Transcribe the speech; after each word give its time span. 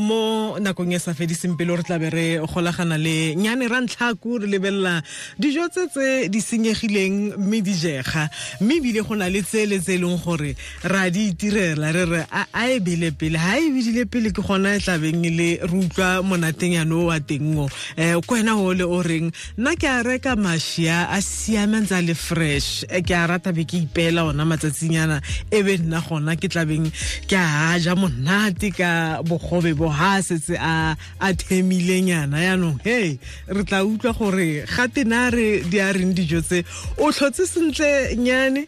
mo 0.00 0.56
nakong 0.56 0.96
e 0.96 0.98
sa 0.98 1.12
fediseng 1.12 1.52
pele 1.52 1.76
re 1.76 1.84
tlabe 1.84 2.08
re 2.08 2.40
golagana 2.40 2.96
le 2.96 3.36
Nnyane 3.36 3.68
Rantlhaku 3.68 4.40
re 4.40 4.48
lebelela 4.48 5.04
dijo 5.36 5.68
tse 5.68 5.84
tse 5.92 6.28
di 6.32 6.40
senyegileng 6.40 7.36
mme 7.36 7.60
di 7.60 7.76
jega. 7.76 8.24
Mme 8.64 8.80
ebile 8.80 9.04
go 9.04 9.12
na 9.20 9.28
le 9.28 9.42
tsele 9.44 9.84
tse 9.84 9.92
e 9.92 10.00
leng 10.00 10.16
gore 10.16 10.56
ra 10.88 11.10
di 11.12 11.28
itirela 11.28 11.92
re 11.92 12.04
re 12.08 12.24
a 12.24 12.64
e 12.72 12.80
bele 12.80 13.12
pele. 13.12 13.36
Ga 13.36 13.60
e 13.60 13.68
bedile 13.68 14.08
pele 14.08 14.32
ke 14.32 14.40
gona 14.40 14.72
e 14.76 14.80
tlabeng 14.80 15.28
le 15.28 15.60
re 15.60 15.76
utlwa 15.76 16.24
monateng 16.24 16.72
yane 16.72 16.92
o 16.96 17.12
wa 17.12 17.20
teng 17.20 17.52
o 17.60 17.68
um 17.68 18.20
ko 18.24 18.32
wena 18.32 18.56
o 18.56 18.72
le 18.72 18.88
o 18.88 19.02
reng? 19.04 19.28
Nna 19.60 19.76
ke 19.76 19.92
a 19.92 20.00
reka 20.00 20.40
mašia 20.40 21.12
a 21.12 21.20
siame 21.20 21.84
a 21.84 22.00
le 22.00 22.14
fresh. 22.16 22.88
Ke 22.88 23.12
a 23.12 23.28
rata 23.28 23.52
be 23.52 23.68
ke 23.68 23.84
ipeela 23.84 24.24
ona 24.24 24.48
matsatsinyana 24.48 25.20
e 25.52 25.60
be 25.60 25.76
nna 25.76 26.00
gona 26.00 26.32
ke 26.40 26.48
tlabeng 26.48 26.88
ke 27.28 27.36
a 27.36 27.76
ja 27.76 27.92
monate 27.92 28.72
ka 28.72 29.20
bogobe 29.20 29.81
bo 29.82 29.90
ha 29.90 30.22
setse 30.22 30.54
a 30.58 30.94
a 31.18 31.32
themilenyana 31.34 32.38
yaanong 32.46 32.78
hey 32.86 33.18
re 33.48 33.64
tla 33.66 33.82
utlwa 33.82 34.12
gore 34.18 34.62
gate 34.74 35.02
na 35.04 35.26
re 35.34 35.48
di 35.70 35.82
a 35.82 35.90
reng 35.90 36.14
dijo 36.14 36.38
tse? 36.42 36.62
O 36.98 37.10
tlhotse 37.10 37.46
sentle 37.50 38.14
nyane? 38.16 38.62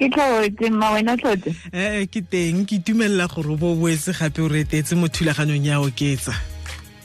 Ke 0.00 0.08
tlhotse 0.08 0.72
ma 0.72 0.94
wena 0.96 1.18
tlhotse 1.20 1.52
ee 1.68 1.84
eh, 1.84 2.00
eh, 2.00 2.08
ke 2.08 2.24
teng 2.24 2.64
ke 2.64 2.80
itumelela 2.80 3.28
gore 3.28 3.60
bo 3.60 3.76
boetse 3.76 4.16
gape 4.16 4.40
o 4.40 4.48
retetse 4.48 4.96
mo 4.96 5.12
thulaganyong 5.12 5.68
ya 5.68 5.84
oketsa 5.84 6.53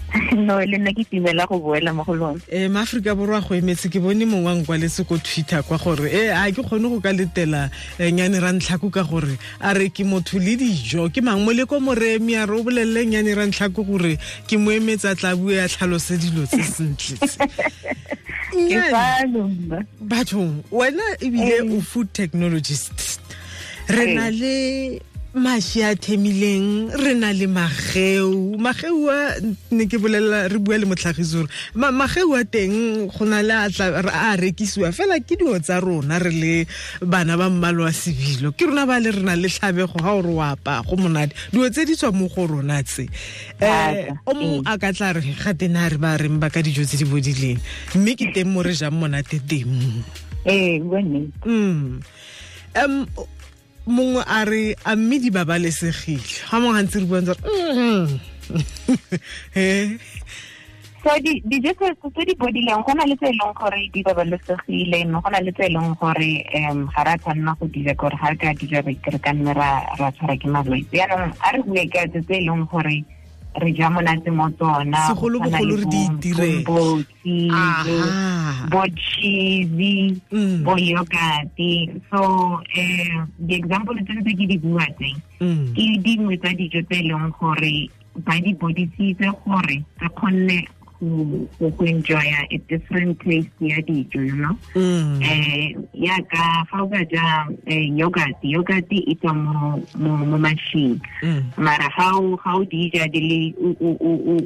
no 0.45 0.59
le 0.59 0.77
nna 0.77 0.93
ke 0.93 1.07
timela 1.07 1.47
go 1.47 1.59
boela 1.59 1.93
mo 1.93 2.03
go 2.03 2.13
lone 2.13 2.41
um 2.51 2.71
maaforika 2.73 3.15
borwa 3.15 3.41
go 3.41 3.55
emetse 3.55 3.89
ke 3.89 3.99
bone 4.01 4.25
mongwe 4.25 4.51
wa 4.51 4.55
nkwaletse 4.59 5.07
ko 5.07 5.17
twitter 5.17 5.63
kwa 5.63 5.77
gore 5.77 6.11
e 6.11 6.27
a 6.29 6.51
ke 6.51 6.61
kgone 6.61 6.89
go 6.89 6.99
ka 6.99 7.13
letela 7.13 7.69
um 7.99 8.09
nyane 8.11 8.39
ra 8.39 8.51
ntlhako 8.51 8.91
ka 8.91 9.03
gore 9.03 9.37
a 9.61 9.73
re 9.73 9.89
ke 9.89 10.03
motho 10.03 10.39
le 10.39 10.55
dijo. 10.57 11.09
Ke 11.09 11.21
mang? 11.21 11.45
Moleko 11.45 11.69
ko 11.69 11.79
moremi 11.79 12.33
a 12.35 12.45
re 12.45 12.53
o 12.57 12.63
bolelele 12.63 13.05
nyane 13.05 13.35
rantlhako 13.37 13.85
gore 13.85 14.17
ke 14.47 14.57
mo 14.57 14.71
emetse 14.71 15.05
a 15.05 15.15
tla 15.15 15.35
bue 15.35 15.61
a 15.61 15.67
tlhalose 15.69 16.17
dilo 16.17 16.45
tse 16.49 16.65
sentletse 16.65 17.37
bathong 20.09 20.63
wena 20.71 21.03
ebile 21.21 21.61
o 21.77 21.81
food 21.81 22.09
technologist. 22.13 23.21
Re 23.89 24.15
na 24.15 24.29
le 24.29 25.01
maši 25.33 25.83
a 25.85 25.93
themileng 25.93 26.89
re 26.89 27.13
na 27.13 27.29
le 27.29 27.45
mageu 27.45 28.57
mageu 28.57 29.09
a 29.13 29.37
ne 29.69 29.85
ke 29.85 30.01
bolelela 30.01 30.49
re 30.49 30.57
bua 30.57 30.77
le 30.81 30.89
motlhagisi 30.89 31.37
gore 31.37 31.49
mageu 31.77 32.33
a 32.33 32.41
teng 32.43 33.05
go 33.05 33.25
na 33.25 33.41
le 33.45 33.53
a 33.53 34.35
rekisiwa. 34.41 34.89
Fela 34.89 35.19
ke 35.21 35.37
dio 35.37 35.53
tsa 35.59 35.79
rona 35.79 36.17
re 36.17 36.33
le 36.33 36.65
bana 37.05 37.37
ba 37.37 37.49
mmalo 37.49 37.85
wa 37.85 37.93
sebilo. 37.93 38.51
Ke 38.57 38.65
rona 38.65 38.89
ba 38.89 38.97
le 38.99 39.11
re 39.13 39.21
na 39.21 39.35
le 39.37 39.49
tlhabego 39.53 40.01
ga 40.01 40.17
ore 40.17 40.33
o 40.33 40.41
apa 40.41 40.81
go 40.81 40.97
monate. 40.97 41.37
Dio 41.53 41.69
tse 41.69 41.85
di 41.85 41.93
tswa 41.93 42.09
mo 42.11 42.25
go 42.27 42.47
rona 42.49 42.81
tse. 42.81 43.05
Um 43.61 44.17
o 44.25 44.33
mongwe 44.33 44.65
a 44.65 44.77
ka 44.81 44.89
tla 44.97 45.13
re 45.13 45.21
ga 45.21 45.53
tena 45.53 45.89
re 45.93 45.97
ba 46.01 46.17
reng 46.17 46.41
ba 46.41 46.49
ka 46.49 46.65
dijo 46.65 46.81
tse 46.81 46.97
di 46.97 47.05
bodileng. 47.05 47.61
Mme 47.93 48.17
ke 48.17 48.33
teng 48.33 48.49
mo 48.49 48.65
re 48.65 48.73
jang 48.73 48.97
monate 48.97 49.37
teng. 49.45 50.01
Um 52.73 53.05
mongwe 53.87 54.23
a 54.27 54.45
re 54.45 54.75
a 54.85 54.95
mme 54.95 55.19
di 55.19 55.29
babalesegile. 55.29 56.49
Ga 56.49 56.59
mongwe 56.59 56.75
gantse 56.81 56.99
re 56.99 57.05
buang 57.05 57.25
tsa 57.25 57.35
so 60.99 61.09
dijo 61.23 61.71
tse 61.71 62.25
di 62.27 62.35
bodileng 62.35 62.83
go 62.83 62.91
na 62.93 63.05
le 63.05 63.15
tse 63.15 63.31
e 63.31 63.37
leng 63.37 63.53
gore 63.55 63.87
di 63.93 64.03
babalesegile 64.03 65.05
mme 65.05 65.21
go 65.23 65.29
na 65.29 65.39
le 65.39 65.51
tse 65.51 65.65
e 65.65 65.71
leng 65.71 65.95
gore 65.95 66.43
um 66.59 66.89
ga 66.91 67.03
ra 67.07 67.15
tshwanela 67.17 67.55
go 67.55 67.67
dija 67.71 67.95
kore 67.95 68.17
ga 68.19 68.29
re 68.29 68.35
ka 68.35 68.53
dija 68.53 68.81
re 68.83 68.95
ka 68.99 69.31
nne 69.31 69.53
ra 69.53 70.11
tshwara 70.11 70.35
ke 70.35 70.47
malwetse. 70.51 70.91
Yaanong 70.97 71.31
a 71.39 71.51
re 71.55 71.63
bue 71.63 71.87
ka 71.87 72.03
tse 72.11 72.19
tse 72.25 72.35
e 72.35 72.43
leng 72.43 72.67
gore 72.67 73.05
re 73.55 73.73
ja 73.73 73.89
monate 73.89 74.29
mo 74.31 74.49
tsona 74.51 74.97
segolobogolo 75.07 75.75
re. 75.75 75.85
di 75.85 76.01
itirela 76.05 76.61
bo 78.69 78.83
cheese 78.93 80.21
bo 80.63 80.77
yogurt 80.77 81.57
so 82.09 82.21
um 82.61 83.27
di-example 83.37 83.97
tse 84.03 84.13
ntse 84.13 84.31
ke 84.37 84.45
di 84.45 84.57
bua 84.57 84.85
tseng 84.97 85.17
ke 85.73 85.83
dingwe 86.05 86.37
tsa 86.37 86.53
dijo 86.53 86.81
tse 86.85 86.99
e 87.01 87.07
leng 87.09 87.33
gore 87.39 87.89
ba 88.25 88.35
di 88.39 88.53
bodisitse 88.53 89.27
gore 89.43 89.77
re 89.97 90.09
kgonne 90.13 90.57
go 91.01 91.85
enjoya 91.85 92.43
a 92.51 92.57
different 92.67 93.19
taste 93.19 93.49
ya 93.61 93.77
dijo 93.81 94.19
you 94.19 94.35
know? 94.35 94.55
Mm. 94.75 95.21
eh 95.23 95.75
yaka 95.93 96.65
ga 96.71 96.83
o 96.83 96.87
ka 96.87 97.03
ja 97.11 97.47
yogurt 97.67 98.35
yogurt 98.43 98.91
e 98.91 99.15
tswa 99.15 99.33
mo 99.33 100.37
machine. 100.37 100.99
Mm. 101.23 101.43
mara 101.57 101.87
ga 101.95 102.19
o 102.55 102.63
di 102.65 102.91
ja 102.93 103.07
di 103.07 103.19
le 103.19 103.39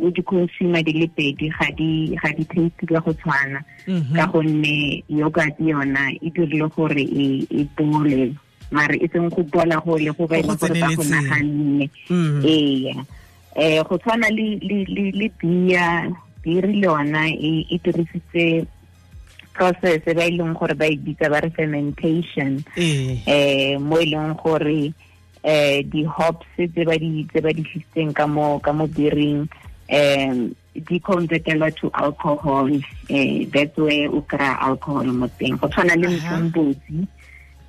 o 0.06 0.10
di 0.12 0.22
consumer 0.22 0.84
di 0.84 0.94
le 0.94 1.08
pedi 1.08 1.50
ga 1.50 1.72
di 1.76 2.16
ga 2.22 2.30
di 2.38 2.46
taste 2.46 2.86
ka 2.86 3.00
go 3.02 3.14
tshwana. 3.14 3.60
Mhm. 3.88 4.16
ka 4.16 4.26
gonne 4.28 5.04
yogurt 5.10 5.58
yona 5.60 6.12
e 6.22 6.30
dirile 6.30 6.70
gore 6.70 7.02
e 7.02 7.48
e 7.50 7.68
bole. 7.76 8.36
Mara 8.72 8.94
e 8.94 9.10
seng 9.12 9.30
go 9.30 9.42
bola 9.44 9.82
go 9.82 9.98
le 9.98 10.12
go 10.14 10.28
ba 10.28 10.38
ile 10.38 10.54
gore 10.56 10.80
ba 10.80 10.96
go 10.96 11.04
naganne. 11.04 11.90
Ee 12.46 12.94
um 12.94 13.84
go 13.90 13.98
tshwana 13.98 14.30
le 14.30 14.58
le 14.62 15.30
bia 16.44 16.62
biri 16.62 16.74
le 16.84 16.88
yona 16.88 17.24
e 17.32 17.80
dirisitse 17.84 18.68
process 19.54 20.04
ba 20.04 20.26
e 20.28 20.32
leng 20.36 20.54
gore 20.54 20.76
ba 20.76 20.86
e 20.86 20.98
bitsa 20.98 21.30
ba 21.32 21.40
re 21.40 21.50
fermentation 21.50 22.60
eh 23.26 23.78
mo 23.80 23.98
e 23.98 24.06
leng 24.12 24.36
gore 24.36 24.92
eh 25.44 25.84
di 25.88 26.04
hops 26.04 26.46
tse 26.56 26.84
ba 26.84 26.98
di 26.98 27.24
tse 27.32 27.40
ba 27.42 27.52
di 27.54 27.64
tlisitseng 27.64 28.12
ka 28.14 28.28
mo 28.28 28.60
ka 28.60 28.72
mo 28.74 28.88
biring 28.88 29.48
um 29.94 30.52
di 30.74 30.98
convertelwa 31.00 31.70
to 31.78 31.92
alcohol 31.94 32.66
eh 33.10 33.46
that's 33.54 33.78
where 33.78 34.10
o 34.10 34.22
kry 34.26 34.58
alcohol 34.58 35.06
mo 35.06 35.28
teng 35.38 35.54
go 35.62 35.68
tshwana 35.70 35.96
le 35.96 36.08
Aha. 36.10 36.18
mkombotsi 36.18 37.06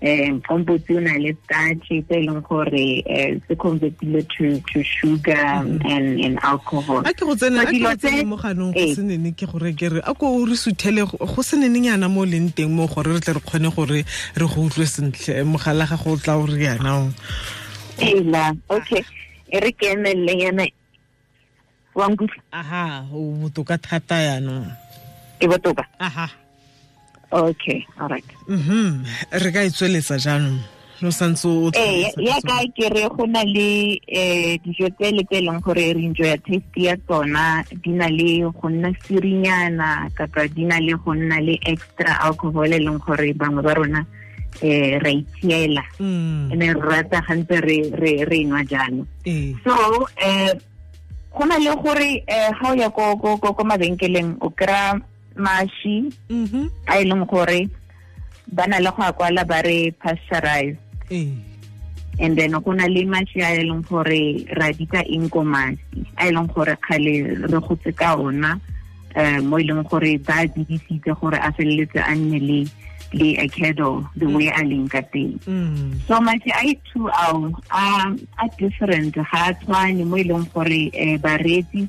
um 0.05 0.37
mkombotsi 0.37 0.97
o 0.97 1.01
na 1.01 1.17
le 1.19 1.33
starch 1.45 1.89
tse 1.89 2.15
e 2.15 2.27
leng 2.29 2.43
gore 2.45 3.03
eh, 3.07 3.41
se 3.49 3.55
convertile 3.57 4.21
to 4.29 4.61
to 4.69 4.83
sugar 4.85 5.65
and 5.65 5.81
and 6.21 6.39
alcohol. 6.45 7.01
A 7.07 7.13
ke 7.17 7.25
go 7.25 7.35
tsena 7.35 7.63
a 7.63 7.65
So 7.65 7.71
ke 7.73 7.75
dilo 7.81 7.89
go 7.91 7.97
tsena 7.97 8.21
tse- 8.21 8.27
mo 8.29 8.37
ganong 8.37 8.73
go 8.75 8.81
ee. 8.81 8.95
senene 8.95 9.33
ke 9.33 9.47
gore 9.49 9.73
ke 9.73 9.89
re 9.89 10.01
a 10.05 10.13
ko 10.15 10.45
re 10.45 10.53
suthele 10.61 11.09
go 11.09 11.17
go 11.25 11.41
senene 11.43 11.81
yana 11.81 12.09
mo 12.13 12.25
leng 12.29 12.53
teng 12.53 12.69
mo 12.71 12.87
gore 12.87 13.17
re 13.17 13.21
tle 13.25 13.35
re 13.35 13.41
kgone 13.41 13.73
gore 13.75 14.05
re 14.37 14.47
go 14.47 14.61
utlwe 14.69 14.85
sentle 14.87 15.41
mogala 15.49 15.89
ga 15.89 15.97
go 15.97 16.17
tla 16.21 16.37
o 16.37 16.45
re 16.47 16.61
yana 16.69 16.91
o. 17.01 17.13
Ela 17.99 18.53
okay. 18.69 19.03
E 19.49 19.61
re 19.61 19.73
ke 19.73 19.95
emelele 19.97 20.35
yana 20.43 20.65
wa 21.95 22.09
nkutlwa 22.11 22.43
aha 22.53 23.07
o 23.15 23.33
botoka 23.41 23.79
thata 23.79 24.19
yaanong 24.21 24.67
ke 25.41 25.47
botoka. 25.49 25.87
Aha 26.01 26.29
okay 27.35 27.83
all 28.01 28.09
right. 28.09 28.25
Mhm 28.49 29.03
re 29.43 29.51
ka 29.53 29.61
e 29.67 29.71
tsweletsa 29.71 30.17
jaanong 30.23 30.63
no 31.03 31.11
santse 31.11 31.45
o 31.51 31.69
ya 32.23 32.39
ka 32.47 32.63
ke 32.73 32.87
re 32.95 33.05
go 33.11 33.27
na 33.27 33.43
le 33.45 33.99
um 33.99 34.57
dijo 34.65 34.87
tse 34.95 35.11
le 35.13 35.23
tse 35.27 35.37
e 35.43 35.45
leng 35.45 35.61
gore 35.61 35.93
re 35.93 36.01
enjoya 36.07 36.39
taste 36.47 36.79
ya 36.81 36.95
tsona 37.05 37.61
di 37.83 37.91
na 37.93 38.07
le 38.09 38.47
go 38.47 38.69
nna 38.71 38.89
sirinyana 39.05 40.09
kapa 40.15 40.47
di 40.49 40.65
na 40.65 40.79
le 40.81 40.95
go 41.05 41.13
nna 41.13 41.41
le 41.43 41.59
extra 41.67 42.23
alcohol 42.25 42.73
e 42.73 42.79
leng 42.79 42.99
gore 43.03 43.35
bangwe 43.35 43.61
ba 43.63 43.75
rona 43.75 44.01
um 44.63 44.91
ra 45.03 45.11
itshiela 45.11 45.83
Mm, 45.99 46.53
ene 46.55 46.67
re 46.73 46.81
rata 46.81 47.21
gantse 47.27 47.59
re 47.61 47.91
re 47.91 48.13
re 48.25 48.39
enwa 48.47 48.63
jaanong 48.65 49.07
ee 49.27 49.51
so 49.67 49.75
um 49.75 50.55
go 51.35 51.43
na 51.45 51.59
le 51.59 51.75
gore 51.83 52.23
um 52.23 52.51
ga 52.55 52.71
o 52.71 52.75
ya 52.79 52.89
ko 52.95 53.19
ko- 53.19 53.37
ko- 53.43 53.67
mabenkeleng 53.67 54.39
o 54.41 54.49
kry-a 54.55 54.95
mashi. 55.37 56.13
Mhm 56.29 56.71
a 56.87 56.99
e 57.01 57.05
leng 57.05 57.27
gore 57.27 57.69
ba 58.53 58.67
na 58.67 58.79
le 58.79 58.91
go 58.91 59.03
a 59.03 59.13
kwala 59.13 59.45
ba 59.47 59.63
re 59.65 59.91
pasteurize 60.03 60.77
ee. 61.11 61.33
And 62.21 62.39
then 62.39 62.53
go 62.53 62.71
na 62.73 62.87
le 62.87 63.05
maši 63.05 63.41
a 63.43 63.59
e 63.59 63.65
leng 63.67 63.83
gore 63.89 64.47
ra 64.57 64.71
di 64.73 64.87
ka 64.87 65.03
inkomasi 65.03 66.07
a 66.19 66.29
e 66.29 66.31
leng 66.31 66.47
gore 66.55 66.77
kgale 66.79 67.51
re 67.51 67.59
gotse 67.59 67.91
ka 67.97 68.15
ona 68.17 68.61
um 69.17 69.47
mo 69.49 69.59
e 69.59 69.65
leng 69.65 69.83
gore 69.89 70.19
ba 70.19 70.47
bidisitse 70.47 71.11
gore 71.21 71.39
a 71.39 71.51
feleletse 71.53 71.99
a 71.99 72.15
nne 72.15 72.39
le 72.39 72.61
le 73.15 73.37
a 73.39 73.47
kettle 73.49 74.07
the 74.17 74.27
way 74.27 74.49
a 74.49 74.63
leng 74.63 74.89
ka 74.91 75.01
teng. 75.13 75.39
Mm. 75.47 75.99
So 76.07 76.21
maši 76.21 76.51
a 76.51 76.63
i-two 76.67 77.11
ao 77.11 77.51
a 77.71 78.47
different 78.59 79.15
ga 79.15 79.23
a 79.23 79.55
tshwane 79.55 80.07
mo 80.07 80.17
e 80.17 80.25
leng 80.25 80.47
gore 80.55 80.91
um 80.95 81.19
bareetsi 81.19 81.89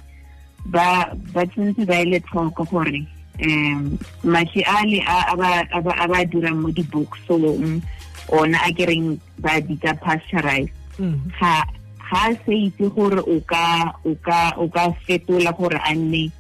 ba 0.66 1.14
ba 1.34 1.46
tshwanetse 1.46 1.86
ba 1.86 2.02
ele 2.02 2.20
tlhoko 2.20 2.66
gore 2.66 3.06
um 3.42 3.98
maši 4.24 4.62
a 4.64 4.86
le 4.86 5.00
a 5.04 5.36
ba- 5.36 5.68
a 5.72 5.80
ba- 5.82 6.00
a 6.00 6.06
ba 6.08 6.26
dirang 6.26 6.62
mo 6.62 6.70
di-boxong 6.72 7.82
ona 8.32 8.58
a 8.64 8.70
ke 8.74 8.86
reng 8.88 9.20
ba 9.40 9.62
bitsa 9.62 9.94
pasteurize 10.02 10.72
mm. 11.00 11.36
Ga 11.40 11.64
ga 12.06 12.24
se 12.46 12.54
itse 12.70 12.90
gore 12.96 13.20
o 13.22 13.42
ka 13.44 13.94
o 14.06 14.16
ka 14.22 14.54
o 14.58 14.68
ka 14.70 14.94
fetola 15.06 15.52
gore 15.58 15.78
a 15.82 15.94
nne 15.94 16.32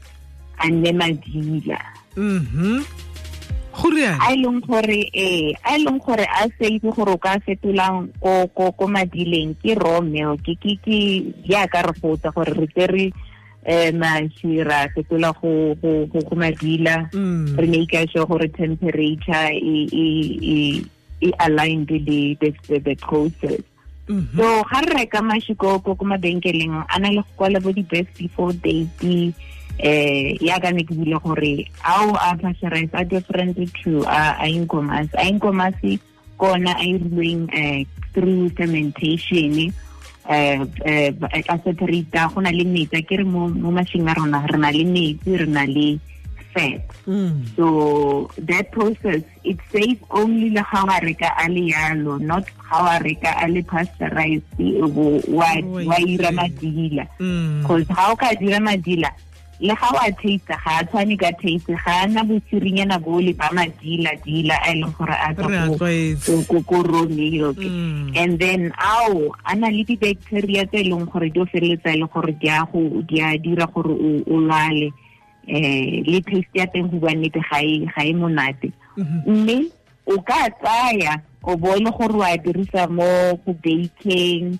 a 0.61 0.69
nne 0.69 0.91
madila. 0.93 1.79
Mhm 2.15 2.85
go 3.75 3.89
riana 3.91 4.23
a 4.23 4.31
leng 4.35 4.61
gore 4.63 5.09
ee 5.13 5.51
a 5.63 5.75
leng 5.77 5.99
gore 5.99 6.23
a 6.23 6.47
safe 6.57 6.79
gore 6.95 7.11
o 7.11 7.17
ka 7.17 7.35
fetolang 7.43 8.07
ko 8.23 8.47
ko 8.55 8.71
ko 8.71 8.87
madileng 8.87 9.51
ke 9.59 9.75
raw 9.75 9.99
milk 9.99 10.41
ke 10.47 10.55
ke 10.55 10.79
ke 10.79 10.97
jaaka 11.43 11.83
re 11.83 11.93
gore 11.99 12.53
re 12.55 12.67
tse 12.71 13.11
um 13.65 13.97
maši 13.97 14.61
ra 14.63 14.87
fetola 14.93 15.33
go 15.41 15.73
go 15.81 16.35
madila 16.37 17.09
re 17.57 17.67
make 17.67 17.97
sure 18.11 18.25
gore 18.25 18.47
temperature 18.53 19.49
e 19.53 19.89
e 19.89 20.07
e 20.41 20.57
e 21.21 21.31
aligned 21.39 21.89
le 21.89 22.35
the 22.39 22.53
the, 22.67 22.79
the 22.79 22.95
process 23.01 23.61
so 24.07 24.63
ga 24.69 24.79
re 24.85 25.01
reka 25.01 25.21
maši 25.21 25.57
ko 25.57 25.81
mabenkeleng 25.81 26.85
a 26.85 26.99
na 26.99 27.09
le 27.09 27.25
go 27.25 27.31
kwala 27.37 27.57
bo 27.57 27.73
di-best 27.73 28.13
before 28.17 28.53
date 28.53 29.33
eh 29.81 30.37
ya 30.39 30.61
ka 30.61 30.71
ne 30.71 30.85
ke 30.85 30.93
bile 30.93 31.17
gore 31.19 31.67
ao 31.83 32.13
a 32.15 32.37
a 32.37 33.03
different 33.03 33.57
to 33.83 34.05
a 34.07 34.45
inkomas 34.47 35.09
a 35.17 35.25
inkomas 35.25 35.75
kona 36.37 36.71
a 36.77 36.85
irilweng 36.85 37.49
eh 37.51 37.83
through 38.13 38.53
fermentation 38.55 39.73
eh 40.29 40.59
eh 40.85 41.13
a 41.49 41.55
separata 41.61 42.33
go 42.33 42.41
na 42.41 42.49
le 42.49 42.63
metsi 42.65 43.01
ke 43.05 43.17
re 43.21 43.23
mo 43.23 43.47
mo 43.49 43.69
a 43.77 44.13
rona 44.17 44.45
re 44.49 44.57
na 44.57 44.69
le 44.71 44.83
metsi 44.85 45.37
re 45.37 45.45
na 45.45 45.63
le 45.65 45.99
fat 46.53 46.81
Mm. 47.05 47.45
so 47.55 48.25
that 48.49 48.71
process 48.71 49.21
it's 49.43 49.61
safe 49.71 49.99
only 50.09 50.49
le 50.49 50.63
ga 50.71 50.81
wa 50.89 50.97
reka 51.05 51.29
a 51.37 51.45
le 51.47 51.69
yalo 51.69 52.17
not 52.17 52.41
ga 52.57 52.81
wa 52.81 52.97
reka 52.97 53.29
a 53.43 53.45
le 53.47 53.61
pasteurized 53.61 54.41
wa 55.29 55.45
Wa 55.85 55.97
ira 56.01 56.31
madila 56.33 57.05
Mm. 57.21 57.61
because 57.61 57.85
how 57.93 58.13
o 58.13 58.15
ka 58.15 58.33
dira 58.41 58.57
madila 58.57 59.11
le 59.59 59.73
ga 59.73 59.87
wa 59.95 60.11
taste 60.21 60.47
ga 60.51 60.59
a 60.79 60.83
tshwane 60.83 61.15
ka 61.17 61.31
taste 61.41 61.71
ga 61.71 62.03
a 62.03 62.07
na 62.07 62.23
bosirinyana 62.23 62.99
bo 62.99 63.19
le 63.19 63.31
ba 63.33 63.49
madila 63.55 64.11
dila 64.25 64.55
a 64.63 64.71
e 64.71 64.81
leng 64.81 64.91
gore 64.97 65.15
a 65.15 65.31
tswa 65.33 65.47
ko- 65.71 65.77
Mm. 67.69 68.11
and 68.17 68.39
then 68.39 68.71
ao 68.77 69.31
a 69.45 69.55
na 69.55 69.67
le 69.71 69.83
di-bacteria 69.87 70.65
tse 70.67 70.83
e 70.83 70.89
leng 70.91 71.05
gore 71.07 71.29
di 71.31 71.39
o 71.39 71.45
feleletsa 71.45 71.93
e 71.95 71.97
le 72.03 72.07
gore 72.13 72.33
di 72.39 72.49
a 73.21 73.37
dira 73.37 73.65
gore 73.73 73.95
o 74.27 74.35
lwale 74.39 74.91
eh 75.47 76.01
le 76.05 76.19
taste 76.21 76.51
ya 76.53 76.65
teng 76.67 76.89
go 76.91 76.97
bua 76.99 77.13
nnete 77.15 77.39
ga 77.49 77.59
e 77.63 77.85
e 77.87 78.13
monate 78.13 78.71
Mhm. 78.97 79.23
mme 79.27 79.57
o 80.07 80.19
ka 80.21 80.49
tsaya 80.59 81.21
o 81.43 81.55
bo 81.55 81.75
e 81.75 81.79
le 81.79 81.91
gore 81.95 82.13
wa 82.17 82.35
dirisa 82.37 82.87
mo 82.89 83.37
go 83.45 83.53
baking 83.63 84.57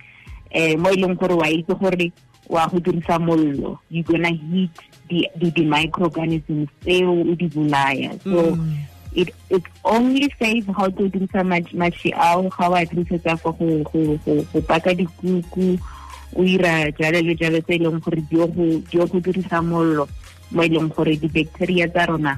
eh 0.51 0.75
mo 0.77 0.89
e 0.89 0.95
leng 0.95 1.15
gore 1.19 1.33
wa 1.35 1.47
itse 1.51 1.73
gore 1.75 2.11
wa 2.49 2.67
go 2.67 2.79
dirisa 2.79 3.19
mollo 3.19 3.79
you 3.89 4.03
gonna 4.03 4.29
heat 4.29 4.71
the 5.09 5.29
the, 5.37 5.49
the 5.51 5.65
microorganisms 5.65 6.69
tseo 6.81 7.21
o 7.25 7.35
di 7.35 7.47
bolaya. 7.49 8.11
So 8.23 8.55
Mm. 8.55 8.85
it 9.15 9.29
it's 9.49 9.71
only 9.83 10.27
safe 10.37 10.65
how 10.75 10.89
to 10.89 11.09
dirisa 11.09 11.41
maši 11.73 12.11
ao 12.13 12.49
ga 12.49 12.69
wa 12.69 12.83
dirisetsa 12.83 13.39
for 13.39 13.53
go 13.53 14.17
go 14.25 14.61
paka 14.67 14.91
dikuku 14.93 15.79
o 16.35 16.43
ira 16.43 16.91
jalo 16.99 17.21
le 17.23 17.35
jalo 17.35 17.61
tse 17.63 17.75
e 17.75 17.79
leng 17.79 17.99
gore 18.03 18.21
di 18.29 18.35
go 18.35 18.47
di 18.91 18.97
go 18.97 19.19
dirisa 19.23 19.63
mollo 19.63 20.07
mo 20.51 20.63
e 20.63 20.67
leng 20.69 20.91
gore 20.91 21.15
di-bacteria 21.15 21.87
tsa 21.87 22.05
rona 22.11 22.35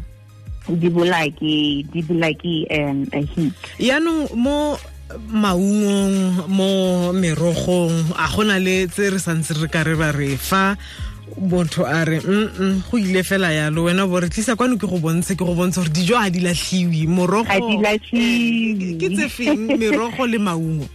di 0.70 0.90
bola 0.90 1.24
ke 1.34 1.82
di 1.88 2.00
bolaya 2.06 2.36
ke 2.36 2.68
um 2.70 3.08
a 3.16 3.22
heat. 3.26 3.54
Yaanong 3.80 4.36
mo 4.36 4.78
maungong 5.16 6.48
mo 6.52 7.12
merogong 7.14 8.12
a 8.16 8.28
gona 8.36 8.60
le 8.60 8.88
tse 8.88 9.10
re 9.10 9.20
santse 9.20 9.56
re 9.56 9.68
ka 9.68 9.84
re 9.84 9.96
ba 9.96 10.12
re 10.12 10.36
fa. 10.36 10.76
Motho 11.38 11.86
a 11.86 12.04
re 12.04 12.20
mm 12.20 12.84
go 12.90 12.98
ile 12.98 13.24
fela 13.24 13.52
yalo. 13.54 13.88
Wena 13.88 14.08
bo 14.08 14.20
re 14.20 14.30
tlisa 14.30 14.56
kwano 14.56 14.76
ke 14.76 14.88
go 14.88 15.00
bontshe 15.00 15.36
ke 15.36 15.44
go 15.46 15.56
bontshe 15.56 15.80
gore 15.80 15.94
dijo 15.94 16.16
ga 16.16 16.30
di 16.30 16.40
latlhiwe. 16.40 17.08
Morogo 17.08 17.48
ke 17.48 19.08
tse 19.12 19.28
feng? 19.30 19.78
Merogo 19.78 20.26
le 20.26 20.40
maungo. 20.40 20.88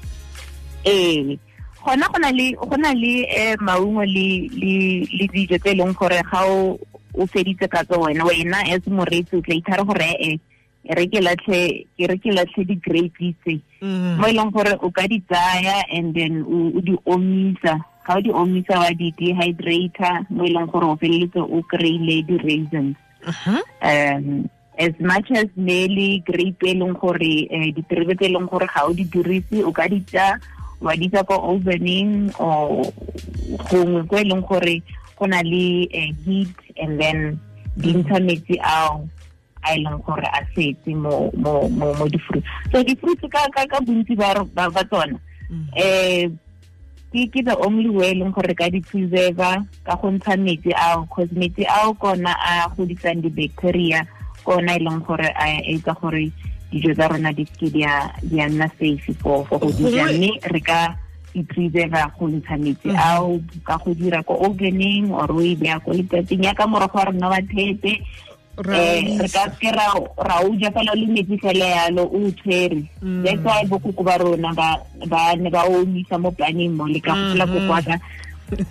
Ee 0.84 1.38
gona 1.84 2.06
go 2.12 2.18
na 2.18 2.30
le 2.30 2.52
go 2.54 2.76
na 2.76 2.92
le 2.92 3.26
eh 3.28 3.56
maungo 3.60 4.04
le 4.04 4.48
le 4.50 5.06
le 5.08 5.24
dijo 5.32 5.58
tse 5.58 5.70
e 5.72 5.74
leng 5.74 5.94
gore 5.94 6.22
ga 6.30 6.46
o 6.46 6.78
o 7.14 7.26
feditse 7.26 7.68
ka 7.68 7.84
tso 7.84 8.00
wena 8.00 8.24
wena 8.24 8.64
as 8.72 8.82
moreetsi 8.86 9.36
o 9.36 9.42
tla 9.42 9.54
ithare 9.54 9.84
gore 9.84 10.06
e 10.16 10.32
e 10.34 10.40
re 10.88 11.06
ke 11.06 11.20
latlhe 11.22 11.86
ke 11.96 12.04
re 12.10 12.16
ke 12.18 12.30
latlhe 12.34 12.62
di-grapes 12.66 13.34
tse. 13.44 13.60
Mm. 13.82 14.18
mo 14.18 14.26
e 14.26 14.32
leng 14.34 14.50
gore 14.50 14.74
o 14.82 14.90
ka 14.90 15.06
di 15.06 15.20
tsaya 15.26 15.86
and 15.90 16.14
then 16.14 16.42
o 16.46 16.80
di 16.80 16.96
omisa. 17.06 17.78
Ga 18.02 18.18
o 18.18 18.20
di 18.20 18.30
omisa 18.30 18.74
wa 18.82 18.90
di 18.90 19.14
dehydrator 19.14 20.26
mo 20.30 20.42
e 20.44 20.50
leng 20.50 20.66
gore 20.66 20.86
o 20.90 20.96
feleletse 20.98 21.38
o 21.38 21.62
kry-ile 21.70 22.26
di-raisins. 22.26 22.98
Um 23.82 24.50
as 24.78 24.94
much 24.98 25.30
as 25.30 25.46
ne 25.56 25.86
le 25.86 26.08
grape 26.26 26.64
e 26.66 26.74
leng 26.74 26.96
gore 26.98 27.46
eh, 27.50 27.70
diterebe 27.76 28.16
tse 28.16 28.26
e 28.26 28.32
leng 28.32 28.48
gore 28.48 28.66
ga 28.66 28.86
o 28.88 28.92
di 28.92 29.04
dirise 29.04 29.62
o 29.62 29.70
ka 29.72 29.86
di 29.86 30.00
tsa 30.08 30.40
wa 30.80 30.96
di 30.96 31.06
tsa 31.12 31.22
ko 31.22 31.36
ovening 31.52 32.32
o 32.40 32.82
gongwe 33.70 34.02
ko 34.08 34.14
e 34.16 34.24
leng 34.24 34.42
gore 34.42 34.76
go 35.18 35.24
na 35.28 35.44
le 35.44 35.86
eh, 35.92 36.10
heat 36.24 36.56
and 36.80 36.98
then 36.98 37.38
di 37.76 37.92
ntsha 37.92 38.18
metsi 38.18 38.56
ao 38.58 39.06
a 39.72 39.74
e 39.74 39.80
leng 39.80 39.96
gore 40.04 40.28
a 40.28 40.44
setse 40.54 40.92
mo 40.92 41.32
mo 41.40 41.64
mo 41.72 41.88
mo 41.96 42.04
di-fruits 42.12 42.44
so 42.68 42.84
di-fruits 42.84 43.24
ka 43.32 43.48
ka 43.56 43.64
ka 43.64 43.80
bontsi 43.80 44.12
ba 44.14 44.36
ba 44.52 44.68
ba 44.68 44.84
tsona 44.84 45.16
Mm. 45.52 45.68
eh 45.76 46.28
ke 47.12 47.28
ke 47.28 47.44
the 47.44 47.52
only 47.60 47.88
way 47.92 48.16
leng 48.16 48.32
gore 48.32 48.54
ka 48.56 48.72
di-preserver 48.72 49.60
ka 49.84 49.92
go 50.00 50.08
ntsha 50.08 50.32
metsi 50.40 50.72
ao 50.72 51.04
cause 51.12 51.28
metsi 51.36 51.64
ao 51.68 51.92
kona 51.92 52.32
a 52.32 52.68
godisang 52.72 53.20
di-bacteria 53.20 54.00
kona 54.48 54.76
e 54.76 54.80
leng 54.80 55.04
gore 55.04 55.28
a 55.28 55.60
etsa 55.68 55.92
gore 56.00 56.32
dijo 56.72 56.88
tsa 56.96 57.04
rona 57.12 57.36
di 57.36 57.44
seke 57.44 57.68
di 57.68 57.84
a 57.84 58.08
di 58.24 58.40
a 58.40 58.48
nna 58.48 58.64
safe 58.80 59.12
for 59.20 59.44
for 59.44 59.60
go 59.60 59.68
dija 59.76 60.08
mme 60.08 60.40
re 60.40 60.60
ka 60.64 60.96
i-preserver 61.36 62.08
go 62.16 62.32
ntsha 62.32 62.56
metsi 62.56 62.88
Mhm. 62.88 62.96
ao 62.96 63.36
ka 63.64 63.76
go 63.76 63.92
dira 63.92 64.24
ko 64.24 64.40
ovening 64.48 65.12
or 65.12 65.28
o 65.28 65.40
e 65.44 65.52
beya 65.52 65.76
ko 65.84 65.92
letsatsing 65.92 66.48
yaka 66.48 66.64
morogo 66.64 66.96
wa 66.96 67.04
rona 67.12 67.28
wa 67.28 67.40
thepe 67.44 68.00
ka 68.56 68.76
omisa. 69.00 69.42
ke 69.60 69.70
ra 69.72 69.86
ra 70.28 70.36
o 70.44 70.52
ja 70.60 70.70
fela 70.70 70.92
le 70.94 71.06
metsi 71.08 71.38
fela 71.40 71.64
yalo 71.64 72.04
o 72.04 72.30
tshwere 72.36 72.84
that's 73.24 73.40
why 73.44 73.64
bokoko 73.64 74.02
ba 74.04 74.18
rona 74.20 74.52
ba 74.52 74.76
ne 75.36 75.48
ba 75.50 75.64
o 75.64 75.82
omisa 75.82 76.18
mo 76.20 76.30
paneng 76.30 76.76
mo 76.76 76.84
le 76.86 77.00
ka 77.00 77.14
Mhm. 77.16 77.48
kokwaka 77.48 77.96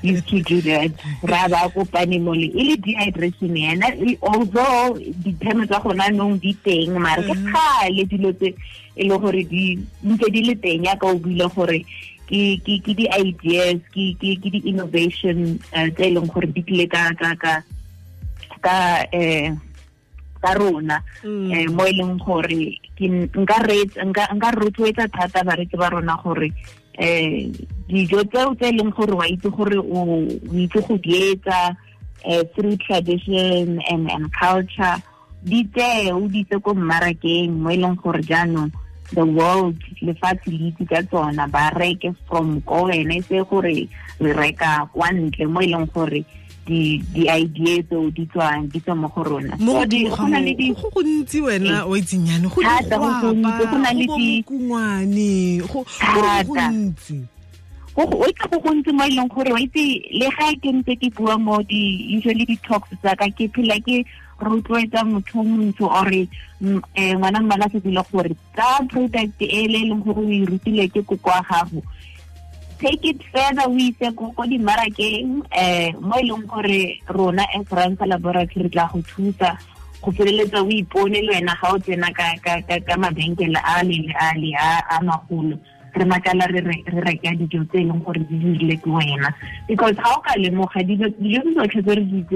used 0.06 0.28
to 0.30 0.38
do 0.46 0.62
that 0.62 0.92
ra 1.26 1.48
ba 1.50 1.66
ko 1.74 1.82
paneng 1.90 2.22
mo 2.22 2.34
le 2.38 2.48
e 2.54 2.62
le 2.70 2.76
dehydration 2.78 3.58
yana 3.58 3.90
although 4.22 4.94
tsa 5.66 5.80
gona 5.82 6.06
nong 6.14 6.38
di 6.38 6.54
teng 6.62 6.94
mare 7.02 7.24
ke 7.26 7.34
kgale 7.34 8.06
dilo 8.06 8.30
tse 8.38 8.54
e 8.96 9.04
le 9.10 9.18
gore 9.18 9.42
di 9.50 9.82
ntse 10.06 10.30
di 10.30 10.42
le 10.46 10.56
teng 10.62 10.86
yaka 10.86 11.08
o 11.10 11.18
buile 11.18 11.50
gore 11.56 11.82
ke 12.30 12.62
ke 12.62 12.78
ke 12.86 12.92
di-ideas 12.94 13.82
ke 13.92 14.14
ke 14.22 14.38
ke 14.38 14.48
di-innovation 14.54 15.58
eh, 15.74 15.90
tse 15.98 16.06
e 16.06 16.14
leng 16.14 16.30
gore 16.30 16.46
di 16.54 16.62
tlile 16.62 16.86
ka 16.86 17.10
ka 17.18 17.34
ka 17.42 17.54
ka 18.62 18.78
eh 19.12 19.50
ka 20.42 20.54
rona 20.58 20.98
Mm. 21.24 21.52
eh 21.54 21.68
mo 21.70 21.86
e 21.86 21.94
leng 21.94 22.18
gore 22.18 22.78
nka 24.36 24.50
rotloetsa 24.58 25.08
thata 25.08 25.44
bareki 25.44 25.78
ba 25.78 25.90
rona 25.90 26.18
gore 26.24 26.50
eh 26.98 27.50
dijo 27.88 28.24
tseo 28.26 28.56
tse 28.56 28.70
e 28.70 28.76
leng 28.78 28.92
gore 28.92 29.14
wa 29.14 29.26
itse 29.28 29.50
gore 29.50 29.78
o 29.78 30.26
itse 30.54 30.80
go 30.82 30.96
etsa 30.98 31.76
eh 32.26 32.44
through 32.54 32.78
tradition 32.86 33.82
and 33.90 34.10
and 34.10 34.28
culture 34.34 34.98
di 35.42 35.66
tsee 35.74 36.12
o 36.14 36.28
di 36.28 36.46
itse 36.46 36.58
ko 36.62 36.74
mmarakeng 36.74 37.54
mo 37.62 37.70
e 37.72 37.78
leng 37.78 37.96
gore 37.98 38.22
jaanong 38.22 38.70
the 39.14 39.26
world 39.26 39.76
lefatshe 40.02 40.52
le 40.52 40.70
itse 40.72 40.86
ka 40.86 41.02
tsona 41.10 41.48
ba 41.50 41.70
reke 41.76 42.14
from 42.30 42.62
ko 42.62 42.86
wena 42.88 43.18
e 43.18 43.22
se 43.26 43.42
gore 43.50 43.88
re 44.22 44.32
reka 44.34 44.86
kwa 44.94 45.10
ntle 45.12 45.46
mo 45.50 45.62
e 45.62 45.68
leng 45.68 45.88
gore 45.94 46.22
di 46.72 47.04
di 47.12 47.28
idea 47.28 47.84
tseo 47.84 48.08
di 48.16 48.24
tswang 48.32 48.72
di 48.72 48.80
tswa 48.80 48.96
mo 48.96 49.08
go 49.12 49.22
rona. 49.28 49.60
Go 49.60 50.88
gontsi 50.96 51.44
wena 51.44 51.84
o 51.84 51.92
itsenyane 52.00 52.48
go 52.48 52.64
Thata, 52.64 52.96
go 52.96 53.12
gontsi, 56.48 57.28
o 57.96 58.24
itse 58.24 58.48
go 58.48 58.58
gontsi 58.64 58.92
mo 58.96 59.04
e 59.04 59.12
leng 59.12 59.28
gore 59.28 59.52
wa 59.52 59.60
itse 59.60 59.84
le 60.16 60.32
ga 60.32 60.48
ke 60.64 60.72
ntse 60.72 60.96
ke 60.96 61.12
bua 61.12 61.36
mo 61.36 61.60
di 61.68 62.16
usually 62.16 62.48
di-talks 62.48 62.96
tsa 63.04 63.20
ka 63.20 63.28
ke 63.36 63.52
phela 63.52 63.76
ke 63.84 64.08
rotloetsa 64.40 65.04
motho 65.04 65.40
o 65.40 65.44
montsho 65.44 65.92
ore 65.92 66.24
eh, 66.96 67.14
ngwana 67.20 67.44
mmala 67.44 67.68
se 67.68 67.84
dile 67.84 68.00
gore 68.08 68.32
tsa 68.56 68.80
product 68.88 69.36
e 69.44 69.68
le 69.68 69.80
e 69.84 69.88
leng 69.92 70.00
gore 70.08 70.24
o 70.24 70.32
e 70.32 70.48
rutile 70.48 70.88
ke 70.88 71.04
koko 71.04 71.30
wa 71.36 71.44
gago 71.44 71.84
take 72.82 73.06
it 73.06 73.22
further 73.32 73.70
o 73.70 73.78
ise 73.78 74.10
ko 74.18 74.44
dimmarakeng 74.50 75.46
um 75.46 76.02
mo 76.02 76.18
e 76.18 76.28
gore 76.50 76.82
rona 77.14 77.46
as 77.54 77.66
RannSA 77.70 78.10
laboratory 78.10 78.70
tla 78.70 78.90
go 78.92 79.00
thusa 79.06 79.58
go 80.02 80.12
feleletsa 80.12 80.66
o 80.66 80.70
ipone 80.70 81.22
le 81.22 81.38
wena 81.38 81.54
ga 81.62 81.74
o 81.74 81.78
tsena 81.78 82.10
ka 82.12 82.98
mabenkele 82.98 83.62
a 83.62 83.84
le 83.84 83.98
le 84.02 84.14
a 84.18 84.34
le 84.36 84.50
a 84.58 84.98
a 84.98 85.04
magolo. 85.04 85.58
Re 85.94 86.06
makala 86.06 86.48
re 86.48 86.62
re 86.62 86.76
re 86.88 87.02
reka 87.06 87.36
dijo 87.38 87.62
tse 87.70 87.78
e 87.82 87.86
leng 87.86 88.02
gore 88.04 88.20
di 88.26 88.78
ke 88.78 88.90
wena. 88.90 89.30
Because 89.68 89.96
ga 89.96 90.18
o 90.18 90.22
ka 90.26 90.34
lemoga 90.42 90.82
tse 90.82 91.14
tsotlhe 91.54 91.82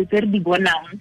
tse 0.06 0.20
re 0.22 0.28
di 0.30 0.40
bonang 0.40 0.94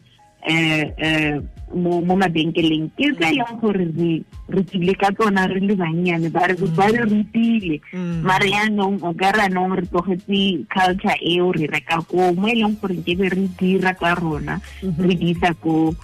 eh 0.48 1.40
mo 1.72 2.00
mo 2.04 2.14
mabenkeleng. 2.14 2.92
Ke 2.94 3.10
tse 3.16 3.32
e 3.32 3.36
leng 3.40 3.58
gore 3.58 3.86
re 3.96 4.22
re 4.52 4.94
ka 4.94 5.10
tsona 5.16 5.48
re 5.48 5.60
le 5.60 5.74
bannyane 5.74 6.28
ba 6.30 6.46
re 6.46 6.54
rutile. 6.54 7.80
Mm. 7.94 8.22
mare 8.22 8.48
yaanong 8.50 9.02
o 9.02 9.12
ka 9.14 9.30
ranong 9.32 9.64
anong 9.64 9.80
re 9.80 9.86
tlogetse 9.88 10.66
culture 10.68 11.18
eo 11.22 11.52
re 11.52 11.66
reka 11.66 12.02
ko 12.04 12.34
mo 12.34 12.48
e 12.48 12.54
leng 12.54 12.76
gore 12.80 12.96
ke 13.00 13.16
be 13.16 13.28
re 13.28 13.48
dira 13.58 13.94
ka 13.94 14.14
rona 14.14 14.60
re 14.82 15.14
di 15.14 15.32
isa 15.32 15.54
ko 15.56 15.94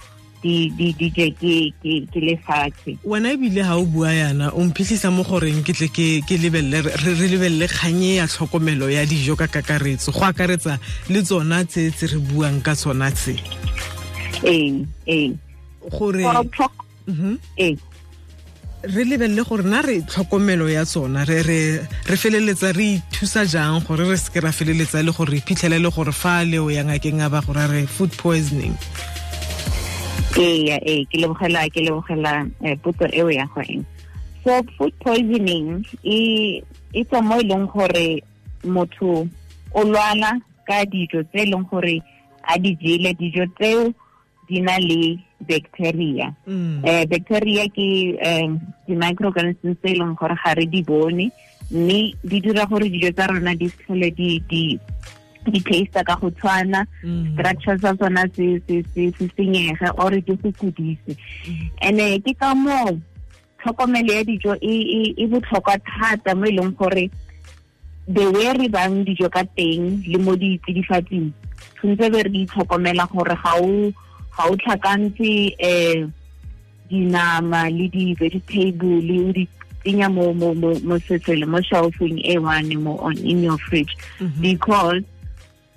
di 0.41 0.73
di 0.73 0.89
di 0.97 1.13
ke 1.13 1.29
ke 1.37 1.69
ke 2.09 2.19
lefatshe. 2.19 2.97
Wena 3.05 3.29
ebile 3.37 3.61
ga 3.61 3.77
o 3.77 3.85
bua 3.85 4.09
yana 4.09 4.49
o 4.57 4.65
mphitlhisa 4.65 5.13
mo 5.13 5.21
goreng 5.21 5.61
ke 5.61 5.73
tle 5.77 5.87
ke 5.93 6.25
re 6.25 6.49
lebelele 6.49 7.67
kganye 7.69 8.17
ya 8.17 8.25
tlhokomelo 8.25 8.89
ya 8.89 9.05
dijo 9.05 9.37
ka 9.37 9.45
kakaretso? 9.45 10.09
Go 10.09 10.25
akaretsa 10.25 10.81
le 11.13 11.21
tsona 11.21 11.61
tse 11.65 11.93
tse 11.93 12.17
re 12.17 12.19
buang 12.19 12.57
ka 12.65 12.73
tsona 12.73 13.13
tse? 13.13 13.37
Ee 14.41 14.81
ee 15.05 15.37
gore 15.89 16.23
Mhm. 17.07 17.37
ee. 17.57 17.75
Re 18.83 19.03
lebelele 19.05 19.43
gore 19.43 19.63
na 19.63 19.81
re 19.81 20.01
tlhokomelo 20.01 20.69
ya 20.69 20.85
tsona 20.85 21.25
re 21.25 21.41
re 21.43 21.79
re 22.05 22.15
feleletsa 22.17 22.73
re 22.73 22.97
ithusa 22.97 23.45
jang 23.45 23.81
gore 23.85 24.05
re 24.09 24.17
seke 24.17 24.41
ra 24.41 24.51
feleletsa 24.51 25.03
le 25.05 25.11
gore 25.11 25.31
re 25.31 25.37
iphitlhele 25.37 25.79
le 25.81 25.89
gore 25.89 26.11
fa 26.11 26.43
leo 26.45 26.69
ya 26.69 26.83
ngakeng 26.83 27.21
a 27.21 27.29
ba 27.29 27.41
gore 27.41 27.61
a 27.61 27.67
re 27.67 27.85
food 27.85 28.09
poisoning? 28.17 28.73
Ee 30.37 30.77
ee 30.81 31.05
ke 31.05 31.17
lebogela 31.21 31.69
ke 31.69 31.81
lebogela 31.85 32.47
eh, 32.63 32.77
potso 32.81 33.05
eo 33.13 33.29
ya 33.29 33.45
go 33.53 33.61
eng 33.61 33.85
so 34.43 34.63
food 34.77 34.93
poisoning 35.03 35.85
e 36.03 36.63
e 36.93 37.03
tswa 37.05 37.21
mo 37.21 37.37
e 37.39 37.43
leng 37.43 37.67
gore 37.69 38.23
motho 38.63 39.27
o 39.73 39.81
lwala 39.83 40.41
ka 40.65 40.85
dijo 40.85 41.21
tse 41.29 41.45
e 41.45 41.49
leng 41.51 41.65
gore 41.69 42.01
a 42.43 42.57
di 42.57 42.75
jele 42.81 43.13
dijo 43.13 43.45
tseo 43.57 43.93
di 44.51 44.59
na 44.59 44.75
le 44.83 45.15
bacteria 45.47 46.27
Mm. 46.47 46.83
eh 46.83 47.05
bacteria 47.07 47.63
ke 47.71 47.87
um 48.19 48.59
di-microorganisms 48.87 49.79
tse 49.79 49.89
e 49.95 49.97
leng 49.99 50.13
gore 50.19 50.35
ga 50.43 50.51
re 50.59 50.65
di 50.67 50.83
bone 50.83 51.31
mme 51.71 51.99
di 52.23 52.37
dira 52.43 52.65
gore 52.67 52.89
dijo 52.91 53.11
tsa 53.15 53.31
rona 53.31 53.55
di 53.55 53.71
tlhole 53.71 54.11
di 54.11 54.43
di 54.51 54.63
di 55.41 55.59
taste 55.65 56.03
ka 56.05 56.15
go 56.21 56.29
tshwana. 56.35 56.83
Mm. 57.03 57.33
structure 57.33 57.77
tsa 57.79 57.95
tsona 57.95 58.27
se 58.35 58.61
se 58.67 58.83
se 58.93 59.01
se 59.17 59.25
senyege 59.35 59.87
or 59.97 60.11
di 60.11 60.35
se 60.43 60.49
kudise 60.59 61.13
and-e 61.81 62.19
ke 62.19 62.35
ka 62.35 62.51
moo 62.53 62.99
tlhokomelo 63.63 64.11
ya 64.13 64.23
dijo 64.27 64.53
e 64.59 64.73
e- 64.99 65.13
e 65.17 65.23
botlhokwa 65.31 65.79
thata 65.79 66.35
mo 66.35 66.45
e 66.45 66.51
leng 66.51 66.75
gore 66.77 67.07
the 68.11 68.25
way 68.35 68.51
re 68.57 68.67
bang 68.67 69.05
dijo 69.07 69.29
ka 69.31 69.41
teng 69.55 70.03
le 70.05 70.17
mo 70.19 70.35
ditsidifatsing 70.35 71.31
tshwanetse 71.77 72.09
be 72.11 72.19
re 72.25 72.29
di 72.29 72.45
gore 72.51 73.35
ga 73.41 73.53
o 73.61 73.93
ga 74.37 74.43
o 74.49 74.55
tlhakantse 74.55 75.55
um 75.59 76.11
dinama 76.89 77.69
le 77.71 77.87
di-vegetable 77.87 79.15
o 79.27 79.31
di 79.31 79.47
tsenya 79.83 80.09
mo 80.11 80.33
mo 80.33 80.53
mo 80.53 80.75
mo 80.83 80.95
setsele 81.07 81.45
mo 81.47 81.57
shelfing 81.61 82.19
e 82.23 82.37
one 82.37 82.75
mo 82.83 82.97
on 82.99 83.17
in 83.17 83.43
your 83.43 83.57
fridge. 83.57 83.95
Because 84.41 85.01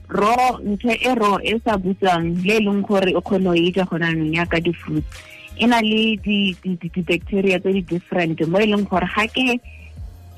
raw 0.09 0.59
ntho 0.61 0.91
e 0.93 1.11
raw 1.15 1.39
e 1.41 1.55
sa 1.65 1.77
butswang 1.79 2.43
le 2.45 2.57
e 2.59 2.61
leng 2.61 2.83
gore 2.85 3.15
o 3.17 3.21
kgone 3.23 3.45
go 3.45 3.55
e 3.55 3.71
ja 3.73 3.85
gona 3.89 4.13
nong 4.13 4.35
yaka 4.35 4.61
di-fruits 4.61 5.07
e 5.57 5.67
na 5.67 5.81
le 5.81 6.17
di- 6.21 6.53
di- 6.63 6.77
di- 6.77 6.91
di-bacteria 6.93 7.59
tse 7.63 7.73
di 7.73 7.83
different 7.83 8.37
mo 8.47 8.59
e 8.59 8.67
leng 8.67 8.85
gore 8.85 9.07
ga 9.17 9.25
ke 9.31 9.57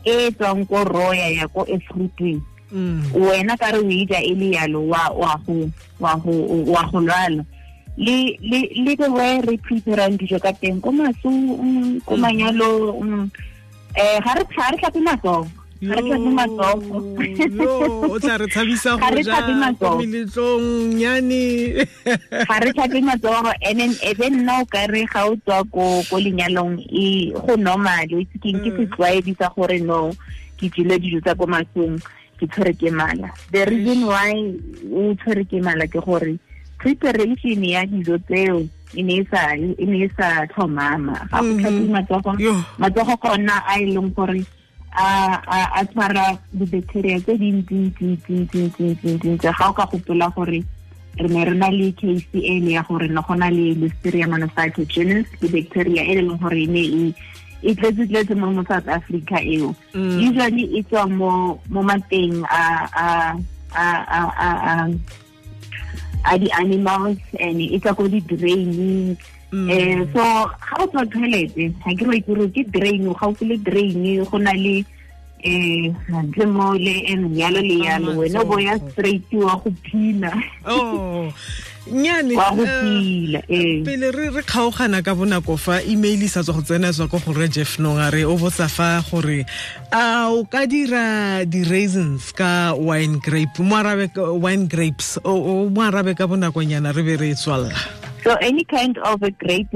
e 0.06 0.30
tswang 0.38 0.62
ko 0.68 0.84
raw 0.84 1.10
ya 1.12 1.28
ya 1.42 1.46
ko 1.48 1.64
e 1.66 1.78
fruiting 1.88 2.40
Mm. 2.66 3.14
wena 3.14 3.54
ka 3.54 3.70
re 3.70 3.78
o 3.78 3.86
e 3.90 4.02
ja 4.10 4.18
e 4.18 4.34
le 4.34 4.50
yalo 4.58 4.80
wa 4.90 5.06
wa 5.14 5.38
go 5.46 5.70
wa 5.98 6.14
go 6.18 6.98
lwala 6.98 7.42
le 7.96 8.36
le 8.44 8.60
le 8.84 8.92
the 8.96 9.08
way 9.08 9.40
re 9.40 9.56
preparang 9.56 10.20
dijo 10.20 10.36
ka 10.36 10.52
teng 10.52 10.80
ko 10.84 10.92
masong 10.92 11.56
ko 12.04 12.12
manyalong 12.16 13.32
eh 13.96 14.20
ga 14.20 14.32
re 14.36 14.44
ga 14.52 14.68
re 14.68 14.76
tlhape 14.76 15.00
matsogo 15.00 15.48
ga 15.80 15.96
re 15.96 16.02
tlhape 16.04 16.30
matsogo 16.36 16.96
Yo, 17.56 17.72
o 18.04 18.18
tla 18.20 18.36
re 18.36 18.46
tshabisa 18.52 19.00
go 19.00 19.08
ja 19.24 19.72
ko 19.80 19.96
meletlong 19.96 20.92
nyane 20.92 21.44
ga 22.44 22.56
re 22.60 23.00
matsogo 23.00 23.48
and 23.64 23.80
then 23.80 23.92
e 24.04 24.12
nna 24.12 24.60
o 24.60 24.64
ka 24.68 24.84
re 24.92 25.08
ga 25.08 25.24
o 25.24 25.32
tswa 25.40 25.64
ko 25.72 26.04
ko 26.04 26.16
lenyalong 26.20 26.76
e 26.92 27.32
go 27.32 27.56
normal 27.56 28.04
o 28.12 28.20
itse 28.20 28.36
keng 28.44 28.60
ke 28.60 28.76
setlwaedi 28.76 29.32
sa 29.40 29.48
gore 29.56 29.80
no 29.80 30.12
ke 30.60 30.68
jile 30.68 31.00
dijo 31.00 31.24
tsa 31.24 31.32
ko 31.32 31.48
masong 31.48 31.96
ke 32.36 32.44
tshwere 32.44 32.76
ke 32.76 32.92
mala. 32.92 33.32
The 33.48 33.64
reason 33.64 34.04
why 34.04 34.36
o 34.92 35.16
tshwere 35.16 35.48
ke 35.48 35.64
mala 35.64 35.88
ke 35.88 35.96
gore 36.04 36.36
preparation 36.78 37.64
ya 37.64 37.84
dijo 37.86 38.18
tseo 38.28 38.66
e 38.94 39.02
ne 39.02 39.14
e 39.20 39.24
sa 40.16 40.46
tlhomama. 40.46 41.28
Ga 41.30 41.40
go 41.40 41.46
Mhm. 41.46 41.58
tlhape 41.60 41.88
matsogo. 41.90 42.32
Gona 43.22 43.56
a 43.66 43.78
e 43.80 43.86
leng 43.92 44.10
gore 44.14 44.44
a 44.96 45.84
tshwara 45.84 46.38
di-bacteria 46.52 47.20
tse 47.20 47.36
dintsintsintsintsintsintsintsintsi 47.36 49.48
ga 49.58 49.68
o 49.68 49.72
ka 49.72 49.86
gopola 49.92 50.28
gore 50.34 50.62
re 51.16 51.28
ne 51.28 51.44
re 51.44 51.54
na 51.54 51.68
le 51.70 51.92
case 51.92 52.26
e 52.32 52.60
le 52.60 52.70
ya 52.76 52.82
gore 52.82 53.08
ne 53.08 53.20
go 53.26 53.34
na 53.34 53.48
le 53.50 53.74
listeria 53.74 54.26
monocytogenes 54.28 55.26
bacteria 55.52 56.02
e 56.04 56.14
leng 56.20 56.38
gore 56.40 56.62
e 56.62 56.66
ne 56.66 57.12
e 57.62 57.74
tletse 57.74 58.06
tletse 58.06 58.34
mo 58.36 58.50
mo 58.52 58.62
South 58.68 58.88
Africa 58.88 59.40
eo. 59.40 59.74
Mm. 59.94 60.20
usually 60.28 60.64
e 60.78 60.82
tswa 60.84 61.06
mo 61.08 61.58
mo 61.68 61.82
mateng 61.82 62.44
a 62.48 62.86
a 62.92 63.34
a 63.74 63.84
a 64.08 64.20
a 64.38 64.50
a 66.26 66.38
di-animals 66.38 67.18
and 67.40 67.60
e 67.60 67.78
tswa 67.78 67.94
ko 67.96 68.08
di-draining. 68.08 69.16
Eh 69.70 70.02
so 70.12 70.20
ga 70.20 70.74
o 70.82 70.84
tswa 70.90 71.06
toilet 71.06 71.54
ga 71.54 71.90
ke 71.94 72.04
re 72.10 72.18
ke 72.20 72.32
re 72.34 72.46
ke 72.50 72.62
drain 72.74 73.06
ga 73.14 73.26
o 73.30 73.34
le 73.40 73.56
drain 73.62 74.24
go 74.26 74.38
na 74.38 74.52
le 74.52 74.84
eh 75.46 75.92
ntle 76.10 76.44
mo 76.50 76.74
le 76.74 76.94
en 77.12 77.30
yalo 77.36 77.60
le 77.62 77.76
yalo 77.86 78.10
Ah, 78.12 78.18
wena 78.18 78.40
bo 78.44 78.58
ya 78.58 78.74
straight 78.90 79.22
wa 79.32 79.54
go 79.62 79.70
pina 79.86 80.32
go 81.86 82.64
eh, 82.66 83.42
eh. 83.48 83.82
pele 83.86 84.10
re 84.10 84.28
re 84.30 84.42
kgaogana 84.42 85.02
ka 85.04 85.14
bonako 85.14 85.56
fa 85.58 85.78
email 85.86 86.22
e 86.22 86.28
sa 86.28 86.42
tswa 86.42 86.58
go 86.58 86.62
tsena 86.62 86.90
tswa 86.90 87.06
ko 87.08 87.18
gore 87.22 87.48
jeff 87.48 87.78
nong 87.78 87.98
a 88.02 88.10
re 88.10 88.24
o 88.26 88.36
botsa 88.36 88.66
fa 88.68 89.02
gore 89.06 89.46
a 89.94 90.26
o 90.34 90.42
ka 90.44 90.66
dira 90.66 91.44
di-raisins 91.46 92.34
ka 92.34 92.74
wine 92.74 93.22
grape? 93.22 93.58
Wine 93.62 94.66
grapes 94.66 95.18
o 95.24 95.68
mo 95.70 95.80
arabe 95.82 96.18
ka 96.18 96.26
bonakonyana 96.26 96.90
re 96.90 97.02
be 97.02 97.14
re 97.16 97.30
e 97.30 97.38
tswalela 97.38 98.06
so 98.26 98.34
any 98.42 98.64
kind 98.64 98.98
of 98.98 99.22
a 99.22 99.30
grape 99.30 99.70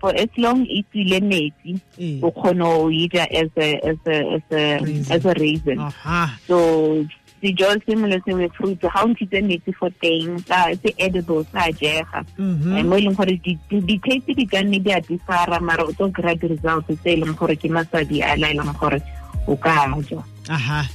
for 0.00 0.10
as 0.18 0.28
long 0.36 0.66
e 0.66 0.82
tswile 0.90 1.22
metsi 1.22 1.78
Ee. 1.98 2.18
o 2.22 2.34
kgona 2.34 2.66
o 2.66 2.90
ija 2.90 3.22
as 3.30 3.50
a 3.54 3.78
as 3.86 4.00
a 4.10 4.16
as 4.34 4.42
a 4.50 4.62
as 5.14 5.24
a 5.24 5.34
raisin. 5.38 5.78
Aha. 5.78 6.34
So 6.50 7.06
dijo 7.42 7.66
sengwe 7.84 8.08
le 8.08 8.18
sengwe 8.24 8.48
fruit 8.56 8.78
ga 8.80 9.02
o 9.02 9.08
ntshitse 9.10 9.42
metsi 9.42 9.72
fo 9.74 9.90
teng 10.00 10.38
sa 10.46 10.70
se 10.82 10.94
edible 10.96 11.42
sa 11.52 11.66
jega. 11.74 12.22
Mhm. 12.38 12.76
Eh, 12.78 12.82
mo 12.86 12.94
e 12.96 13.02
leng 13.02 13.16
gore 13.18 13.34
di- 13.42 13.58
di- 13.68 13.82
di-taste 13.82 14.32
di 14.34 14.46
ka 14.46 14.62
nne 14.62 14.78
di 14.78 14.92
a 14.92 15.00
differa 15.00 15.58
mara 15.60 15.82
o 15.82 15.92
tlo 15.92 16.10
kry-a 16.14 16.34
di-results 16.38 16.86
tse 17.02 17.10
e 17.12 17.16
leng 17.18 17.34
gore 17.34 17.56
ke 17.56 17.68
masadi 17.68 18.22
a 18.22 18.36
la 18.38 18.48
e 18.50 18.54
leng 18.54 18.72
gore 18.78 19.02
o 19.46 19.56
ka 19.56 19.90
ja. 20.08 20.22
Aha. 20.48 20.86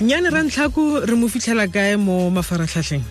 Nyane 0.00 0.28
ra 0.28 0.42
ntlhako 0.44 1.08
re 1.08 1.14
mo 1.16 1.26
fitlhela 1.28 1.66
kae 1.72 1.96
mo 1.96 2.28
mafaratlhatlheng? 2.30 3.04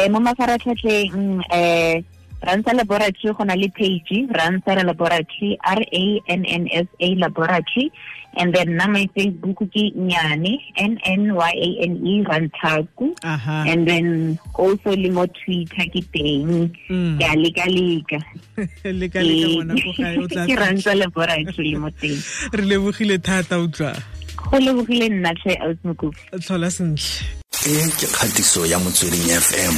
Um 0.00 0.12
mo 0.12 0.18
mafaratlhatlheng 0.24 1.12
um 1.12 2.04
RannSA 2.40 2.72
laboratory 2.72 3.34
go 3.36 3.44
na 3.44 3.52
le 3.54 3.68
page 3.68 4.24
RannSA 4.32 4.80
laboratory 4.84 5.58
r 5.60 5.80
a 5.92 6.04
n 6.24 6.42
n 6.48 6.64
s 6.72 6.88
a 6.98 7.08
laboratory 7.20 7.92
and 8.36 8.54
then 8.54 8.68
nna 8.76 8.86
my 8.92 9.06
facebook 9.16 9.60
ke 9.74 9.82
nyane 9.96 10.52
n 10.76 10.98
n 11.04 11.22
y 11.34 11.52
a 11.66 11.68
n 11.86 11.94
e 12.06 12.14
Rantlhaku 12.24 13.14
aha. 13.24 13.64
And 13.66 13.88
then 13.88 14.38
also 14.54 14.94
le 14.94 15.10
mo 15.10 15.26
twitter 15.26 15.86
ke 15.90 16.02
teng. 16.14 16.70
Mm. 16.88 17.18
ke 17.18 17.24
a 17.26 17.34
leka-leka. 17.34 18.18
Leka-leka 19.02 19.48
ngwana 19.50 19.74
ko 19.82 19.90
gae 19.98 20.16
o 20.18 20.26
tla 20.30 20.46
ke 20.48 20.54
RannSA 20.62 20.94
laboratory 21.02 21.74
le 21.74 21.78
mo 21.78 21.90
teng. 21.90 22.18
Re 22.56 22.64
lebogile 22.64 23.18
thata 23.18 23.58
utlwa. 23.58 23.92
Go 24.36 24.56
lebogile 24.58 25.08
nna 25.10 25.34
tlhe 25.42 25.58
ausmokopi 25.66 26.38
tlhola 26.38 26.70
sentle. 26.70 27.26
E 27.66 27.76
ke 27.98 28.06
kgatiso 28.06 28.64
ya 28.66 28.78
motsweding 28.78 29.28
fm 29.36 29.76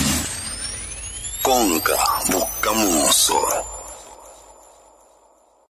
konka 1.43 1.97
bokamoso 2.31 3.41